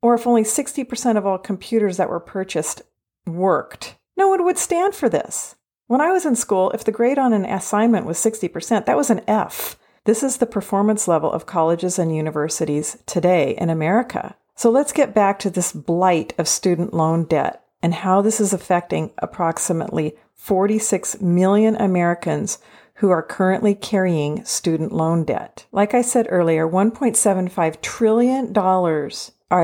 or 0.00 0.14
if 0.14 0.26
only 0.26 0.42
60% 0.42 1.18
of 1.18 1.26
all 1.26 1.36
computers 1.36 1.98
that 1.98 2.08
were 2.08 2.18
purchased 2.18 2.80
worked. 3.26 3.96
No 4.16 4.28
one 4.28 4.42
would 4.42 4.56
stand 4.56 4.94
for 4.94 5.10
this. 5.10 5.54
When 5.86 6.00
I 6.00 6.12
was 6.12 6.24
in 6.24 6.34
school, 6.34 6.70
if 6.70 6.82
the 6.82 6.92
grade 6.92 7.18
on 7.18 7.34
an 7.34 7.44
assignment 7.44 8.06
was 8.06 8.16
60%, 8.16 8.86
that 8.86 8.96
was 8.96 9.10
an 9.10 9.20
F. 9.28 9.78
This 10.06 10.22
is 10.22 10.38
the 10.38 10.46
performance 10.46 11.06
level 11.06 11.30
of 11.30 11.44
colleges 11.44 11.98
and 11.98 12.16
universities 12.16 12.96
today 13.04 13.54
in 13.58 13.68
America. 13.68 14.34
So 14.54 14.70
let's 14.70 14.92
get 14.92 15.14
back 15.14 15.38
to 15.40 15.50
this 15.50 15.72
blight 15.72 16.32
of 16.38 16.48
student 16.48 16.94
loan 16.94 17.26
debt 17.26 17.61
and 17.82 17.92
how 17.94 18.22
this 18.22 18.40
is 18.40 18.52
affecting 18.52 19.10
approximately 19.18 20.14
46 20.34 21.20
million 21.20 21.76
Americans 21.76 22.58
who 22.96 23.10
are 23.10 23.22
currently 23.22 23.74
carrying 23.74 24.44
student 24.44 24.92
loan 24.92 25.24
debt. 25.24 25.66
Like 25.72 25.92
I 25.92 26.02
said 26.02 26.26
earlier, 26.30 26.68
$1.75 26.68 27.80
trillion 27.82 28.52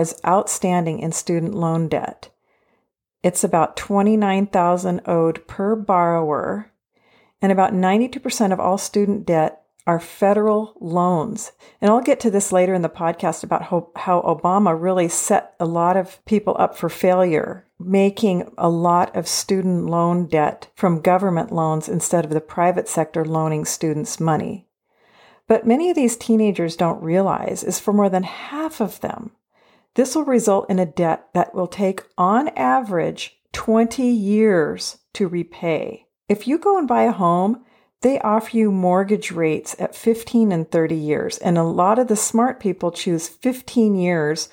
is 0.01 0.21
outstanding 0.27 0.99
in 0.99 1.13
student 1.13 1.55
loan 1.55 1.89
debt. 1.89 2.31
It's 3.23 3.45
about 3.45 3.77
29,000 3.77 5.01
owed 5.07 5.47
per 5.47 5.77
borrower, 5.77 6.73
and 7.41 7.53
about 7.53 7.73
92% 7.73 8.53
of 8.53 8.61
all 8.61 8.79
student 8.79 9.27
debt 9.27 9.63
are 9.87 10.01
federal 10.01 10.75
loans. 10.81 11.53
And 11.81 11.91
I'll 11.91 12.01
get 12.01 12.21
to 12.21 12.31
this 12.31 12.53
later 12.53 12.75
in 12.75 12.83
the 12.83 12.89
podcast 12.89 13.43
about 13.43 13.63
how, 13.65 13.91
how, 13.97 14.21
Obama 14.23 14.81
really 14.81 15.09
set 15.09 15.55
a 15.59 15.65
lot 15.65 15.97
of 15.97 16.25
people 16.27 16.55
up 16.59 16.77
for 16.77 16.89
failure, 16.89 17.68
making 17.79 18.51
a 18.59 18.69
lot 18.69 19.15
of 19.17 19.29
student 19.29 19.87
loan 19.87 20.27
debt 20.27 20.69
from 20.75 21.01
government 21.01 21.53
loans 21.53 21.89
instead 21.89 22.25
of 22.25 22.33
the 22.33 22.41
private 22.41 22.89
sector 22.89 23.25
loaning 23.25 23.65
students 23.65 24.19
money. 24.19 24.67
But 25.47 25.67
many 25.67 25.89
of 25.89 25.97
these 25.97 26.17
teenagers 26.17 26.77
don't 26.77 27.03
realize 27.03 27.65
is 27.65 27.79
for 27.79 27.93
more 27.93 28.11
than 28.11 28.25
half 28.25 28.81
of 28.81 29.01
them, 29.01 29.31
this 29.95 30.15
will 30.15 30.25
result 30.25 30.69
in 30.71 30.79
a 30.79 30.87
debt 30.87 31.29
that 31.35 31.55
will 31.55 31.67
take 31.67 32.05
on 32.17 32.49
average 32.51 33.39
20 33.53 34.07
years 34.07 34.99
to 35.15 35.27
repay. 35.27 36.07
If 36.29 36.47
you 36.47 36.59
go 36.59 36.79
and 36.79 36.87
buy 36.87 37.03
a 37.03 37.13
home, 37.13 37.65
they 38.03 38.21
offer 38.21 38.57
you 38.57 38.71
mortgage 38.71 39.33
rates 39.33 39.75
at 39.79 39.97
15 39.97 40.53
and 40.53 40.71
30 40.71 40.95
years. 40.95 41.39
And 41.39 41.59
a 41.59 41.65
lot 41.65 41.99
of 41.99 42.07
the 42.07 42.17
smart 42.17 42.61
people 42.61 42.93
choose 42.93 43.29
15 43.29 43.97
years 43.97 44.49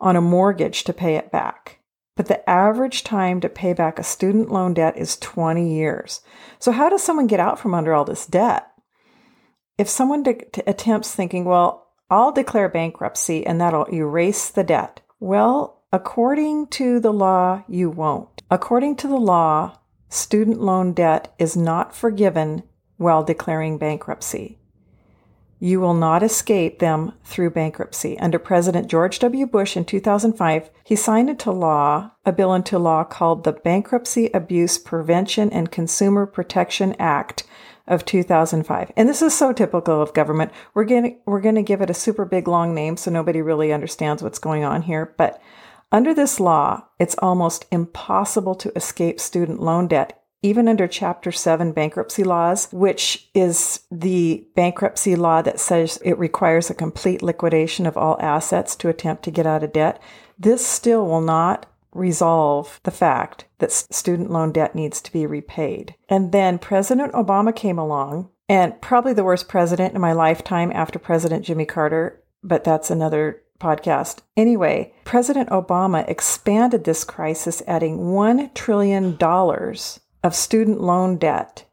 on 0.00 0.16
a 0.16 0.20
mortgage 0.20 0.84
to 0.84 0.92
pay 0.92 1.16
it 1.16 1.30
back. 1.30 1.79
But 2.20 2.26
the 2.26 2.50
average 2.50 3.02
time 3.02 3.40
to 3.40 3.48
pay 3.48 3.72
back 3.72 3.98
a 3.98 4.02
student 4.02 4.52
loan 4.52 4.74
debt 4.74 4.94
is 4.98 5.16
20 5.16 5.74
years. 5.74 6.20
So, 6.58 6.70
how 6.70 6.90
does 6.90 7.02
someone 7.02 7.26
get 7.26 7.40
out 7.40 7.58
from 7.58 7.72
under 7.72 7.94
all 7.94 8.04
this 8.04 8.26
debt? 8.26 8.66
If 9.78 9.88
someone 9.88 10.22
de- 10.22 10.44
attempts 10.66 11.14
thinking, 11.14 11.46
well, 11.46 11.94
I'll 12.10 12.30
declare 12.30 12.68
bankruptcy 12.68 13.46
and 13.46 13.58
that'll 13.58 13.88
erase 13.90 14.50
the 14.50 14.62
debt. 14.62 15.00
Well, 15.18 15.82
according 15.94 16.66
to 16.72 17.00
the 17.00 17.10
law, 17.10 17.64
you 17.66 17.88
won't. 17.88 18.42
According 18.50 18.96
to 18.96 19.08
the 19.08 19.16
law, 19.16 19.78
student 20.10 20.60
loan 20.60 20.92
debt 20.92 21.34
is 21.38 21.56
not 21.56 21.96
forgiven 21.96 22.64
while 22.98 23.22
declaring 23.22 23.78
bankruptcy. 23.78 24.59
You 25.62 25.78
will 25.78 25.92
not 25.92 26.22
escape 26.22 26.78
them 26.78 27.12
through 27.22 27.50
bankruptcy. 27.50 28.18
Under 28.18 28.38
President 28.38 28.88
George 28.88 29.18
W. 29.18 29.46
Bush 29.46 29.76
in 29.76 29.84
2005, 29.84 30.70
he 30.82 30.96
signed 30.96 31.28
into 31.28 31.52
law 31.52 32.12
a 32.24 32.32
bill 32.32 32.54
into 32.54 32.78
law 32.78 33.04
called 33.04 33.44
the 33.44 33.52
Bankruptcy 33.52 34.30
Abuse 34.32 34.78
Prevention 34.78 35.52
and 35.52 35.70
Consumer 35.70 36.24
Protection 36.24 36.96
Act 36.98 37.44
of 37.86 38.06
2005. 38.06 38.90
And 38.96 39.06
this 39.06 39.20
is 39.20 39.36
so 39.36 39.52
typical 39.52 40.00
of 40.00 40.14
government. 40.14 40.50
We're 40.72 40.84
going 40.84 41.20
we're 41.26 41.42
going 41.42 41.56
to 41.56 41.62
give 41.62 41.82
it 41.82 41.90
a 41.90 41.94
super 41.94 42.24
big 42.24 42.48
long 42.48 42.74
name 42.74 42.96
so 42.96 43.10
nobody 43.10 43.42
really 43.42 43.70
understands 43.70 44.22
what's 44.22 44.38
going 44.38 44.64
on 44.64 44.82
here, 44.82 45.14
but 45.18 45.42
under 45.92 46.14
this 46.14 46.38
law, 46.38 46.86
it's 47.00 47.16
almost 47.18 47.66
impossible 47.72 48.54
to 48.54 48.72
escape 48.76 49.18
student 49.18 49.60
loan 49.60 49.88
debt 49.88 50.19
even 50.42 50.68
under 50.68 50.88
Chapter 50.88 51.30
7 51.30 51.72
bankruptcy 51.72 52.24
laws, 52.24 52.68
which 52.72 53.28
is 53.34 53.80
the 53.90 54.46
bankruptcy 54.54 55.16
law 55.16 55.42
that 55.42 55.60
says 55.60 55.98
it 56.04 56.18
requires 56.18 56.70
a 56.70 56.74
complete 56.74 57.22
liquidation 57.22 57.86
of 57.86 57.96
all 57.96 58.16
assets 58.20 58.74
to 58.76 58.88
attempt 58.88 59.22
to 59.24 59.30
get 59.30 59.46
out 59.46 59.62
of 59.62 59.72
debt, 59.72 60.00
this 60.38 60.66
still 60.66 61.06
will 61.06 61.20
not 61.20 61.66
resolve 61.92 62.80
the 62.84 62.90
fact 62.90 63.44
that 63.58 63.72
student 63.72 64.30
loan 64.30 64.52
debt 64.52 64.74
needs 64.74 65.00
to 65.02 65.12
be 65.12 65.26
repaid. 65.26 65.94
And 66.08 66.32
then 66.32 66.58
President 66.58 67.12
Obama 67.12 67.54
came 67.54 67.78
along, 67.78 68.30
and 68.48 68.80
probably 68.80 69.12
the 69.12 69.24
worst 69.24 69.48
president 69.48 69.94
in 69.94 70.00
my 70.00 70.12
lifetime 70.12 70.72
after 70.74 70.98
President 70.98 71.44
Jimmy 71.44 71.66
Carter, 71.66 72.22
but 72.42 72.64
that's 72.64 72.90
another 72.90 73.42
podcast. 73.60 74.20
Anyway, 74.36 74.94
President 75.04 75.50
Obama 75.50 76.08
expanded 76.08 76.84
this 76.84 77.04
crisis, 77.04 77.62
adding 77.66 77.98
$1 77.98 78.54
trillion 78.54 79.16
of 80.22 80.34
student 80.34 80.80
loan 80.80 81.16
debt 81.16 81.64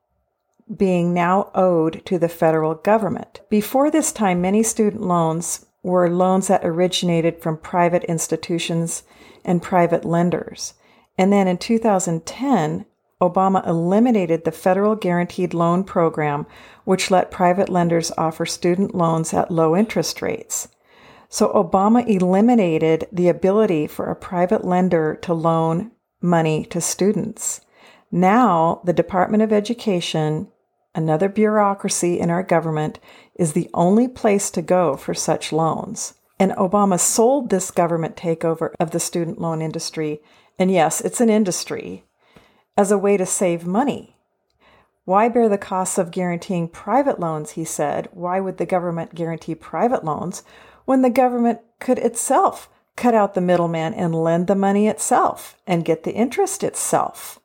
being 0.76 1.14
now 1.14 1.50
owed 1.56 2.06
to 2.06 2.20
the 2.20 2.30
federal 2.30 2.76
government. 2.76 3.42
Before 3.50 3.90
this 3.90 4.12
time, 4.12 4.42
many 4.42 4.64
student 4.64 5.02
loans 5.02 5.66
were 5.84 6.10
loans 6.10 6.48
that 6.48 6.66
originated 6.66 7.42
from 7.42 7.58
private 7.58 8.04
institutions 8.06 9.04
and 9.46 9.62
private 9.62 10.04
lenders. 10.04 10.74
And 11.18 11.32
then 11.32 11.48
in 11.48 11.58
2010, 11.58 12.86
Obama 13.22 13.66
eliminated 13.66 14.44
the 14.44 14.52
federal 14.52 14.96
guaranteed 14.96 15.54
loan 15.54 15.84
program, 15.84 16.46
which 16.84 17.10
let 17.10 17.32
private 17.32 17.70
lenders 17.70 18.12
offer 18.18 18.46
student 18.46 18.94
loans 18.94 19.34
at 19.34 19.50
low 19.50 19.76
interest 19.76 20.22
rates. 20.22 20.68
So 21.30 21.52
Obama 21.54 22.08
eliminated 22.08 23.08
the 23.12 23.30
ability 23.30 23.88
for 23.88 24.06
a 24.06 24.16
private 24.16 24.64
lender 24.64 25.16
to 25.24 25.34
loan 25.34 25.92
money 26.22 26.66
to 26.66 26.80
students. 26.80 27.62
Now, 28.12 28.82
the 28.86 28.94
Department 28.94 29.44
of 29.44 29.52
Education, 29.52 30.48
another 30.96 31.28
bureaucracy 31.28 32.20
in 32.20 32.30
our 32.30 32.44
government, 32.44 33.00
is 33.36 33.54
the 33.54 33.70
only 33.74 34.08
place 34.08 34.50
to 34.52 34.62
go 34.62 34.96
for 34.96 35.14
such 35.14 35.52
loans. 35.52 36.14
And 36.40 36.52
Obama 36.54 37.00
sold 37.00 37.50
this 37.50 37.72
government 37.72 38.16
takeover 38.16 38.72
of 38.80 38.92
the 38.92 39.00
student 39.00 39.42
loan 39.42 39.62
industry, 39.62 40.22
and 40.58 40.72
yes, 40.72 41.02
it's 41.02 41.20
an 41.20 41.30
industry, 41.30 42.06
as 42.78 42.92
a 42.92 42.98
way 42.98 43.18
to 43.18 43.26
save 43.26 43.66
money. 43.66 44.16
Why 45.04 45.30
bear 45.30 45.50
the 45.50 45.58
costs 45.58 45.98
of 45.98 46.12
guaranteeing 46.12 46.68
private 46.68 47.20
loans, 47.20 47.52
he 47.52 47.64
said. 47.64 48.10
Why 48.12 48.40
would 48.40 48.58
the 48.58 48.66
government 48.66 49.16
guarantee 49.16 49.56
private 49.56 50.04
loans 50.04 50.44
when 50.86 51.02
the 51.02 51.10
government 51.10 51.60
could 51.80 51.98
itself 51.98 52.70
cut 52.96 53.14
out 53.14 53.34
the 53.34 53.42
middleman 53.42 53.94
and 53.94 54.14
lend 54.14 54.48
the 54.48 54.56
money 54.56 54.88
itself 54.88 55.58
and 55.66 55.86
get 55.86 56.04
the 56.04 56.14
interest 56.14 56.64
itself? 56.64 57.40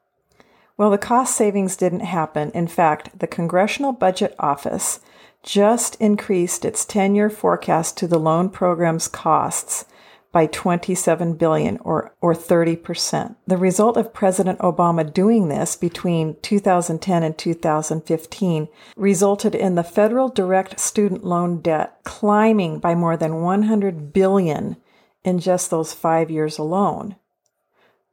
Well, 0.76 0.90
the 0.90 0.98
cost 0.98 1.36
savings 1.36 1.76
didn't 1.76 2.00
happen. 2.00 2.50
In 2.52 2.66
fact, 2.66 3.18
the 3.18 3.26
Congressional 3.26 3.92
Budget 3.92 4.34
Office 4.38 5.00
just 5.42 5.96
increased 5.96 6.64
its 6.64 6.84
10-year 6.86 7.28
forecast 7.30 7.96
to 7.98 8.06
the 8.06 8.18
loan 8.18 8.48
program's 8.48 9.08
costs 9.08 9.84
by 10.32 10.46
27 10.46 11.34
billion 11.34 11.76
or 11.78 12.14
or 12.22 12.34
30%. 12.34 13.36
The 13.46 13.58
result 13.58 13.98
of 13.98 14.14
President 14.14 14.58
Obama 14.60 15.12
doing 15.12 15.48
this 15.48 15.76
between 15.76 16.36
2010 16.40 17.22
and 17.22 17.36
2015 17.36 18.68
resulted 18.96 19.54
in 19.54 19.74
the 19.74 19.84
federal 19.84 20.30
direct 20.30 20.80
student 20.80 21.22
loan 21.22 21.60
debt 21.60 21.98
climbing 22.04 22.78
by 22.78 22.94
more 22.94 23.16
than 23.16 23.42
100 23.42 24.12
billion 24.14 24.76
in 25.22 25.38
just 25.38 25.70
those 25.70 25.92
5 25.92 26.30
years 26.30 26.58
alone. 26.58 27.16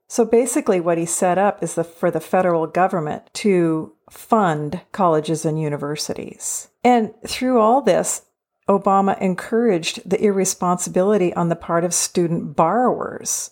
So 0.09 0.25
basically, 0.25 0.79
what 0.79 0.97
he 0.97 1.05
set 1.05 1.37
up 1.37 1.61
is 1.61 1.75
the, 1.75 1.83
for 1.83 2.09
the 2.09 2.19
federal 2.19 2.65
government 2.65 3.29
to 3.35 3.93
fund 4.09 4.81
colleges 4.91 5.45
and 5.45 5.61
universities. 5.61 6.67
And 6.83 7.13
through 7.27 7.59
all 7.59 7.83
this, 7.83 8.23
Obama 8.67 9.19
encouraged 9.21 10.09
the 10.09 10.19
irresponsibility 10.19 11.31
on 11.35 11.49
the 11.49 11.55
part 11.55 11.83
of 11.83 11.93
student 11.93 12.55
borrowers. 12.55 13.51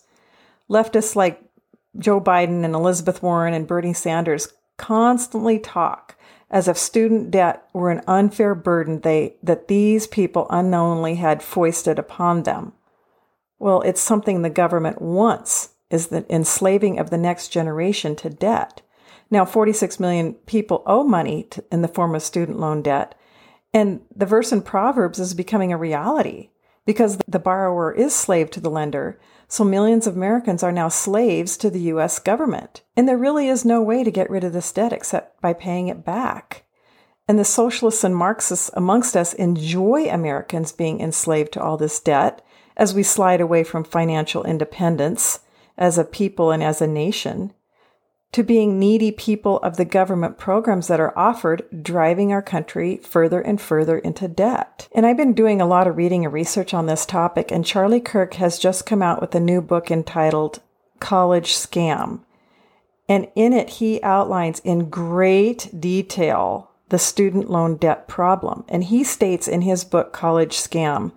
Leftists 0.68 1.14
like 1.14 1.40
Joe 1.96 2.20
Biden 2.20 2.64
and 2.64 2.74
Elizabeth 2.74 3.22
Warren 3.22 3.54
and 3.54 3.66
Bernie 3.66 3.92
Sanders 3.92 4.48
constantly 4.76 5.60
talk 5.60 6.16
as 6.50 6.66
if 6.66 6.76
student 6.76 7.30
debt 7.30 7.68
were 7.72 7.92
an 7.92 8.02
unfair 8.08 8.56
burden 8.56 9.00
they, 9.02 9.36
that 9.44 9.68
these 9.68 10.08
people 10.08 10.48
unknowingly 10.50 11.14
had 11.16 11.40
foisted 11.40 12.00
upon 12.00 12.42
them. 12.42 12.72
Well, 13.60 13.80
it's 13.82 14.00
something 14.00 14.42
the 14.42 14.50
government 14.50 15.00
wants 15.00 15.70
is 15.90 16.08
the 16.08 16.24
enslaving 16.32 16.98
of 16.98 17.10
the 17.10 17.18
next 17.18 17.48
generation 17.48 18.14
to 18.16 18.30
debt. 18.30 18.82
Now, 19.30 19.44
46 19.44 20.00
million 20.00 20.34
people 20.34 20.82
owe 20.86 21.04
money 21.04 21.44
to, 21.50 21.64
in 21.70 21.82
the 21.82 21.88
form 21.88 22.14
of 22.14 22.22
student 22.22 22.58
loan 22.58 22.82
debt. 22.82 23.14
And 23.74 24.00
the 24.14 24.26
verse 24.26 24.52
in 24.52 24.62
Proverbs 24.62 25.18
is 25.18 25.34
becoming 25.34 25.72
a 25.72 25.76
reality 25.76 26.50
because 26.86 27.18
the 27.28 27.38
borrower 27.38 27.92
is 27.92 28.14
slave 28.14 28.50
to 28.52 28.60
the 28.60 28.70
lender. 28.70 29.20
So 29.46 29.64
millions 29.64 30.06
of 30.06 30.16
Americans 30.16 30.62
are 30.62 30.72
now 30.72 30.88
slaves 30.88 31.56
to 31.58 31.68
the 31.68 31.80
US 31.92 32.18
government. 32.18 32.82
And 32.96 33.06
there 33.06 33.18
really 33.18 33.48
is 33.48 33.64
no 33.64 33.82
way 33.82 34.02
to 34.04 34.10
get 34.10 34.30
rid 34.30 34.44
of 34.44 34.54
this 34.54 34.72
debt 34.72 34.92
except 34.92 35.40
by 35.42 35.52
paying 35.52 35.88
it 35.88 36.04
back. 36.04 36.64
And 37.28 37.38
the 37.38 37.44
socialists 37.44 38.04
and 38.04 38.16
Marxists 38.16 38.70
amongst 38.72 39.14
us 39.14 39.34
enjoy 39.34 40.08
Americans 40.08 40.72
being 40.72 41.00
enslaved 41.00 41.52
to 41.52 41.62
all 41.62 41.76
this 41.76 42.00
debt 42.00 42.42
as 42.74 42.94
we 42.94 43.02
slide 43.02 43.42
away 43.42 43.64
from 43.64 43.84
financial 43.84 44.44
independence 44.44 45.40
as 45.78 45.96
a 45.96 46.04
people 46.04 46.50
and 46.50 46.62
as 46.62 46.82
a 46.82 46.86
nation 46.86 47.54
to 48.32 48.42
being 48.42 48.78
needy 48.78 49.10
people 49.10 49.56
of 49.58 49.76
the 49.76 49.84
government 49.84 50.36
programs 50.36 50.88
that 50.88 51.00
are 51.00 51.16
offered, 51.18 51.62
driving 51.82 52.30
our 52.30 52.42
country 52.42 52.98
further 52.98 53.40
and 53.40 53.60
further 53.60 53.98
into 53.98 54.28
debt. 54.28 54.86
And 54.94 55.06
I've 55.06 55.16
been 55.16 55.32
doing 55.32 55.60
a 55.60 55.66
lot 55.66 55.86
of 55.86 55.96
reading 55.96 56.24
and 56.24 56.34
research 56.34 56.74
on 56.74 56.86
this 56.86 57.06
topic, 57.06 57.50
and 57.50 57.64
Charlie 57.64 58.00
Kirk 58.00 58.34
has 58.34 58.58
just 58.58 58.84
come 58.84 59.02
out 59.02 59.20
with 59.20 59.34
a 59.34 59.40
new 59.40 59.62
book 59.62 59.90
entitled 59.90 60.60
College 61.00 61.52
Scam. 61.52 62.20
And 63.08 63.28
in 63.34 63.54
it, 63.54 63.70
he 63.70 64.02
outlines 64.02 64.60
in 64.60 64.90
great 64.90 65.70
detail 65.78 66.70
the 66.90 66.98
student 66.98 67.50
loan 67.50 67.76
debt 67.76 68.08
problem. 68.08 68.64
And 68.68 68.84
he 68.84 69.04
states 69.04 69.48
in 69.48 69.62
his 69.62 69.84
book, 69.84 70.12
College 70.12 70.56
Scam, 70.56 71.12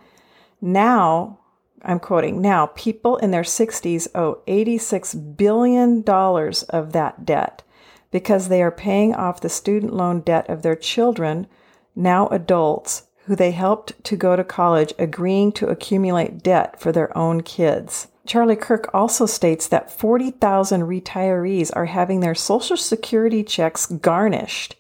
now, 0.62 1.40
I'm 1.84 2.00
quoting, 2.00 2.42
now 2.42 2.68
people 2.68 3.18
in 3.18 3.32
their 3.32 3.44
60s 3.44 4.08
owe 4.14 4.42
$86 4.48 5.38
billion 5.38 6.04
of 6.08 6.94
that 6.94 7.26
debt 7.26 7.64
because 8.12 8.48
they 8.48 8.62
are 8.62 8.72
paying 8.72 9.16
off 9.16 9.42
the 9.42 9.50
student 9.50 9.94
loan 9.94 10.22
debt 10.22 10.50
of 10.50 10.62
their 10.62 10.76
children, 10.76 11.48
now 11.96 12.28
adults, 12.28 13.04
who 13.26 13.36
they 13.36 13.52
helped 13.52 14.04
to 14.04 14.16
go 14.16 14.36
to 14.36 14.44
college, 14.44 14.94
agreeing 15.00 15.52
to 15.54 15.68
accumulate 15.68 16.44
debt 16.44 16.80
for 16.80 16.92
their 16.92 17.16
own 17.18 17.42
kids. 17.42 18.08
Charlie 18.26 18.56
Kirk 18.56 18.90
also 18.94 19.26
states 19.26 19.68
that 19.68 19.92
40,000 19.92 20.82
retirees 20.82 21.72
are 21.76 21.86
having 21.86 22.20
their 22.20 22.36
Social 22.36 22.78
Security 22.78 23.44
checks 23.44 23.86
garnished 23.86 24.76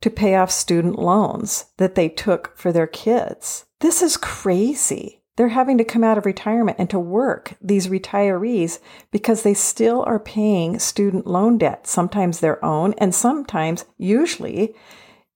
to 0.00 0.10
pay 0.10 0.34
off 0.34 0.50
student 0.50 0.98
loans 0.98 1.66
that 1.76 1.94
they 1.94 2.08
took 2.08 2.56
for 2.56 2.72
their 2.72 2.86
kids. 2.86 3.64
This 3.80 4.02
is 4.02 4.16
crazy. 4.16 5.19
They're 5.40 5.48
having 5.48 5.78
to 5.78 5.84
come 5.84 6.04
out 6.04 6.18
of 6.18 6.26
retirement 6.26 6.76
and 6.78 6.90
to 6.90 6.98
work, 6.98 7.54
these 7.62 7.88
retirees, 7.88 8.78
because 9.10 9.42
they 9.42 9.54
still 9.54 10.04
are 10.06 10.18
paying 10.18 10.78
student 10.78 11.26
loan 11.26 11.56
debt, 11.56 11.86
sometimes 11.86 12.40
their 12.40 12.62
own, 12.62 12.92
and 12.98 13.14
sometimes, 13.14 13.86
usually, 13.96 14.74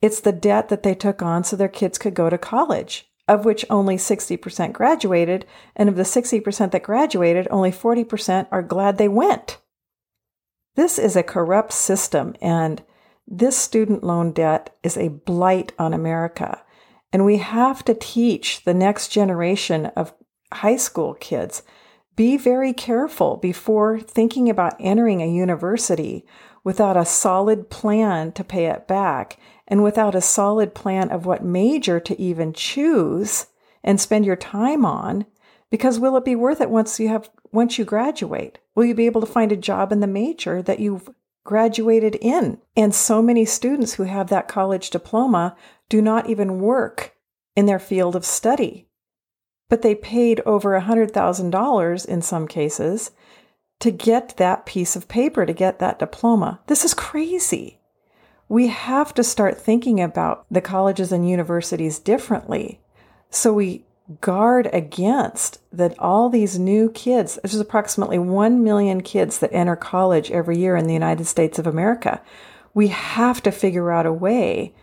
it's 0.02 0.20
the 0.20 0.30
debt 0.30 0.68
that 0.68 0.82
they 0.82 0.94
took 0.94 1.22
on 1.22 1.42
so 1.42 1.56
their 1.56 1.68
kids 1.68 1.96
could 1.96 2.12
go 2.12 2.28
to 2.28 2.36
college, 2.36 3.10
of 3.28 3.46
which 3.46 3.64
only 3.70 3.96
60% 3.96 4.74
graduated. 4.74 5.46
And 5.74 5.88
of 5.88 5.96
the 5.96 6.02
60% 6.02 6.72
that 6.72 6.82
graduated, 6.82 7.48
only 7.50 7.72
40% 7.72 8.46
are 8.52 8.62
glad 8.62 8.98
they 8.98 9.08
went. 9.08 9.56
This 10.74 10.98
is 10.98 11.16
a 11.16 11.22
corrupt 11.22 11.72
system, 11.72 12.34
and 12.42 12.82
this 13.26 13.56
student 13.56 14.04
loan 14.04 14.32
debt 14.32 14.76
is 14.82 14.98
a 14.98 15.08
blight 15.08 15.72
on 15.78 15.94
America. 15.94 16.62
And 17.14 17.24
we 17.24 17.36
have 17.36 17.84
to 17.84 17.94
teach 17.94 18.64
the 18.64 18.74
next 18.74 19.06
generation 19.08 19.86
of 19.94 20.12
high 20.52 20.76
school 20.76 21.14
kids 21.14 21.62
be 22.16 22.36
very 22.36 22.72
careful 22.72 23.36
before 23.36 24.00
thinking 24.00 24.50
about 24.50 24.74
entering 24.80 25.22
a 25.22 25.28
university 25.28 26.26
without 26.64 26.96
a 26.96 27.04
solid 27.04 27.70
plan 27.70 28.32
to 28.32 28.42
pay 28.42 28.66
it 28.66 28.88
back 28.88 29.38
and 29.68 29.84
without 29.84 30.16
a 30.16 30.20
solid 30.20 30.74
plan 30.74 31.08
of 31.10 31.24
what 31.24 31.44
major 31.44 32.00
to 32.00 32.20
even 32.20 32.52
choose 32.52 33.46
and 33.84 34.00
spend 34.00 34.24
your 34.24 34.34
time 34.34 34.84
on 34.84 35.24
because 35.70 36.00
will 36.00 36.16
it 36.16 36.24
be 36.24 36.34
worth 36.34 36.60
it 36.60 36.70
once 36.70 36.98
you 36.98 37.08
have 37.08 37.30
once 37.52 37.78
you 37.78 37.84
graduate 37.84 38.58
will 38.74 38.84
you 38.84 38.94
be 38.94 39.06
able 39.06 39.20
to 39.20 39.26
find 39.26 39.52
a 39.52 39.56
job 39.56 39.92
in 39.92 40.00
the 40.00 40.06
major 40.08 40.60
that 40.62 40.80
you've 40.80 41.08
graduated 41.44 42.16
in. 42.16 42.58
And 42.76 42.94
so 42.94 43.22
many 43.22 43.44
students 43.44 43.94
who 43.94 44.04
have 44.04 44.28
that 44.30 44.48
college 44.48 44.90
diploma 44.90 45.54
do 45.88 46.00
not 46.00 46.28
even 46.28 46.60
work 46.60 47.14
in 47.56 47.66
their 47.66 47.78
field 47.78 48.16
of 48.16 48.24
study. 48.24 48.88
But 49.68 49.82
they 49.82 49.94
paid 49.94 50.40
over 50.40 50.76
a 50.76 50.82
$100,000 50.82 52.06
in 52.06 52.22
some 52.22 52.46
cases 52.48 53.10
to 53.80 53.90
get 53.90 54.36
that 54.36 54.66
piece 54.66 54.96
of 54.96 55.08
paper, 55.08 55.46
to 55.46 55.52
get 55.52 55.78
that 55.78 55.98
diploma. 55.98 56.60
This 56.66 56.84
is 56.84 56.94
crazy. 56.94 57.80
We 58.48 58.68
have 58.68 59.14
to 59.14 59.24
start 59.24 59.58
thinking 59.58 60.00
about 60.00 60.46
the 60.50 60.60
colleges 60.60 61.12
and 61.12 61.28
universities 61.28 61.98
differently. 61.98 62.80
So 63.30 63.52
we 63.52 63.84
guard 64.20 64.68
against 64.72 65.60
that 65.72 65.98
all 65.98 66.28
these 66.28 66.58
new 66.58 66.90
kids, 66.90 67.38
there's 67.42 67.54
approximately 67.58 68.18
1 68.18 68.62
million 68.62 69.00
kids 69.00 69.38
that 69.38 69.52
enter 69.52 69.76
college 69.76 70.30
every 70.30 70.58
year 70.58 70.76
in 70.76 70.86
the 70.86 70.92
United 70.92 71.24
States 71.24 71.58
of 71.58 71.66
America. 71.66 72.20
We 72.74 72.88
have 72.88 73.42
to 73.44 73.50
figure 73.50 73.90
out 73.90 74.06
a 74.06 74.12
way 74.12 74.74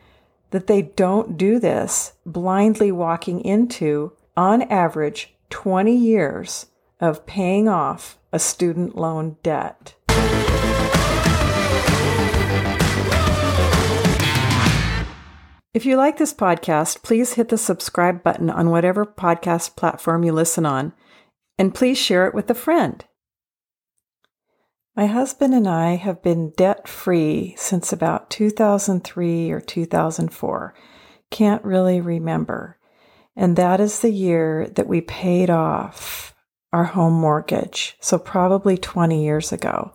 that 0.51 0.67
they 0.67 0.81
don't 0.81 1.37
do 1.37 1.59
this 1.59 2.13
blindly 2.25 2.91
walking 2.91 3.41
into, 3.41 4.13
on 4.37 4.61
average, 4.63 5.33
20 5.49 5.95
years 5.95 6.67
of 6.99 7.25
paying 7.25 7.67
off 7.67 8.17
a 8.31 8.39
student 8.39 8.95
loan 8.95 9.37
debt. 9.43 9.95
If 15.73 15.85
you 15.85 15.95
like 15.95 16.17
this 16.17 16.33
podcast, 16.33 17.01
please 17.01 17.33
hit 17.33 17.47
the 17.47 17.57
subscribe 17.57 18.23
button 18.23 18.49
on 18.49 18.69
whatever 18.69 19.05
podcast 19.05 19.77
platform 19.77 20.23
you 20.23 20.33
listen 20.33 20.65
on, 20.65 20.91
and 21.57 21.73
please 21.73 21.97
share 21.97 22.27
it 22.27 22.35
with 22.35 22.49
a 22.49 22.53
friend. 22.53 23.05
My 24.93 25.05
husband 25.05 25.53
and 25.53 25.69
I 25.69 25.95
have 25.95 26.21
been 26.21 26.51
debt 26.57 26.85
free 26.85 27.55
since 27.57 27.93
about 27.93 28.29
2003 28.29 29.49
or 29.49 29.61
2004. 29.61 30.73
Can't 31.29 31.63
really 31.63 32.01
remember. 32.01 32.77
And 33.33 33.55
that 33.55 33.79
is 33.79 34.01
the 34.01 34.11
year 34.11 34.67
that 34.75 34.87
we 34.87 34.99
paid 34.99 35.49
off 35.49 36.35
our 36.73 36.83
home 36.83 37.13
mortgage. 37.13 37.95
So, 38.01 38.17
probably 38.17 38.77
20 38.77 39.23
years 39.23 39.53
ago. 39.53 39.93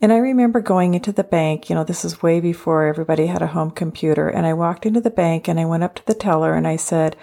And 0.00 0.12
I 0.12 0.18
remember 0.18 0.60
going 0.60 0.94
into 0.94 1.10
the 1.10 1.24
bank, 1.24 1.68
you 1.68 1.74
know, 1.74 1.84
this 1.84 2.04
is 2.04 2.22
way 2.22 2.38
before 2.38 2.86
everybody 2.86 3.26
had 3.26 3.42
a 3.42 3.48
home 3.48 3.72
computer. 3.72 4.28
And 4.28 4.46
I 4.46 4.52
walked 4.52 4.86
into 4.86 5.00
the 5.00 5.10
bank 5.10 5.48
and 5.48 5.58
I 5.58 5.64
went 5.64 5.82
up 5.82 5.96
to 5.96 6.06
the 6.06 6.14
teller 6.14 6.54
and 6.54 6.66
I 6.66 6.76
said, 6.76 7.16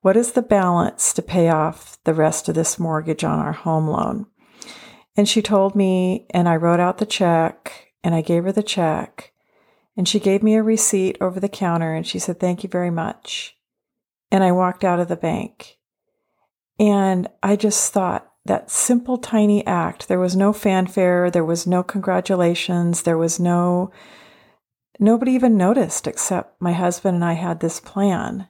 What 0.00 0.16
is 0.16 0.32
the 0.32 0.42
balance 0.42 1.12
to 1.14 1.22
pay 1.22 1.50
off 1.50 1.98
the 2.04 2.14
rest 2.14 2.48
of 2.48 2.54
this 2.54 2.78
mortgage 2.78 3.24
on 3.24 3.40
our 3.40 3.52
home 3.52 3.88
loan? 3.88 4.26
And 5.16 5.28
she 5.28 5.42
told 5.42 5.74
me, 5.74 6.26
and 6.30 6.48
I 6.48 6.56
wrote 6.56 6.80
out 6.80 6.98
the 6.98 7.06
check 7.06 7.92
and 8.04 8.14
I 8.14 8.20
gave 8.20 8.44
her 8.44 8.52
the 8.52 8.62
check. 8.62 9.32
And 9.96 10.06
she 10.06 10.20
gave 10.20 10.42
me 10.42 10.54
a 10.54 10.62
receipt 10.62 11.16
over 11.20 11.40
the 11.40 11.48
counter 11.48 11.94
and 11.94 12.06
she 12.06 12.18
said, 12.18 12.38
Thank 12.38 12.62
you 12.62 12.68
very 12.68 12.90
much. 12.90 13.56
And 14.30 14.44
I 14.44 14.52
walked 14.52 14.84
out 14.84 15.00
of 15.00 15.08
the 15.08 15.16
bank. 15.16 15.78
And 16.78 17.28
I 17.42 17.56
just 17.56 17.92
thought, 17.92 18.30
that 18.46 18.70
simple, 18.70 19.18
tiny 19.18 19.66
act. 19.66 20.08
There 20.08 20.18
was 20.18 20.36
no 20.36 20.52
fanfare, 20.52 21.30
there 21.30 21.44
was 21.44 21.66
no 21.66 21.82
congratulations, 21.82 23.02
there 23.02 23.18
was 23.18 23.38
no, 23.38 23.90
nobody 24.98 25.32
even 25.32 25.56
noticed 25.56 26.06
except 26.06 26.60
my 26.60 26.72
husband 26.72 27.16
and 27.16 27.24
I 27.24 27.34
had 27.34 27.60
this 27.60 27.80
plan. 27.80 28.48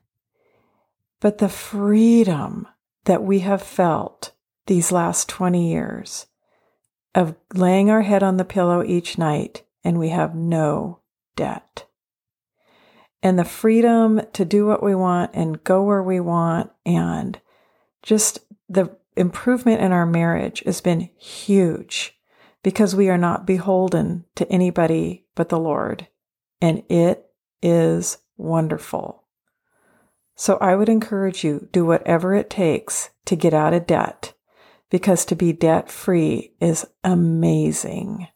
But 1.20 1.38
the 1.38 1.48
freedom 1.48 2.68
that 3.05 3.22
we 3.22 3.40
have 3.40 3.62
felt 3.62 4.33
these 4.66 4.92
last 4.92 5.29
20 5.29 5.70
years 5.70 6.26
of 7.16 7.35
laying 7.55 7.90
our 7.90 8.02
head 8.02 8.22
on 8.22 8.37
the 8.37 8.44
pillow 8.44 8.85
each 8.85 9.16
night 9.16 9.64
and 9.83 9.98
we 9.98 10.11
have 10.11 10.35
no 10.35 11.00
debt. 11.35 11.87
And 13.22 13.38
the 13.38 13.44
freedom 13.44 14.20
to 14.35 14.44
do 14.44 14.66
what 14.66 14.83
we 14.83 14.94
want 14.94 15.31
and 15.33 15.64
go 15.64 15.83
where 15.83 16.02
we 16.02 16.20
want 16.20 16.70
and 16.85 17.40
just 18.02 18.40
the 18.68 18.94
improvement 19.16 19.81
in 19.81 19.92
our 19.92 20.05
marriage 20.05 20.62
has 20.66 20.83
been 20.83 21.09
huge 21.16 22.14
because 22.62 22.94
we 22.94 23.09
are 23.09 23.18
not 23.18 23.46
beholden 23.46 24.26
to 24.35 24.46
anybody 24.52 25.24
but 25.35 25.48
the 25.48 25.59
Lord. 25.59 26.07
And 26.61 26.83
it 26.90 27.24
is 27.62 28.18
wonderful. 28.37 29.24
So 30.35 30.59
I 30.59 30.76
would 30.76 30.90
encourage 30.90 31.44
you 31.44 31.68
do 31.72 31.87
whatever 31.87 32.35
it 32.35 32.50
takes 32.50 33.09
to 33.24 33.37
get 33.37 33.55
out 33.55 33.72
of 33.72 33.87
debt 33.87 34.35
because 34.90 35.25
to 35.27 35.35
be 35.35 35.53
debt 35.53 35.90
free 35.90 36.53
is 36.61 36.87
amazing. 37.03 38.29